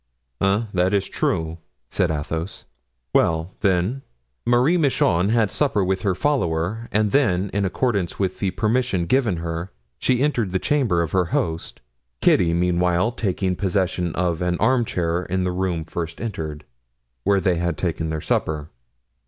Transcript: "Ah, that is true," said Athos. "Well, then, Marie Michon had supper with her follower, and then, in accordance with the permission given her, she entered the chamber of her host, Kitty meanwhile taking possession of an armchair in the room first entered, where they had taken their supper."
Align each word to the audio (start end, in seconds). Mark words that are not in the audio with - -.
"Ah, 0.41 0.67
that 0.73 0.95
is 0.95 1.07
true," 1.07 1.59
said 1.91 2.09
Athos. 2.09 2.65
"Well, 3.13 3.51
then, 3.59 4.01
Marie 4.47 4.75
Michon 4.75 5.29
had 5.29 5.51
supper 5.51 5.83
with 5.83 6.01
her 6.01 6.15
follower, 6.15 6.87
and 6.91 7.11
then, 7.11 7.51
in 7.53 7.65
accordance 7.65 8.17
with 8.17 8.39
the 8.39 8.49
permission 8.49 9.05
given 9.05 9.37
her, 9.37 9.69
she 9.99 10.23
entered 10.23 10.53
the 10.53 10.57
chamber 10.57 11.03
of 11.03 11.11
her 11.11 11.25
host, 11.25 11.81
Kitty 12.19 12.51
meanwhile 12.51 13.11
taking 13.11 13.55
possession 13.55 14.15
of 14.15 14.41
an 14.41 14.57
armchair 14.57 15.21
in 15.25 15.43
the 15.43 15.51
room 15.51 15.83
first 15.85 16.19
entered, 16.19 16.65
where 17.23 17.39
they 17.39 17.57
had 17.57 17.77
taken 17.77 18.09
their 18.09 18.21
supper." 18.21 18.69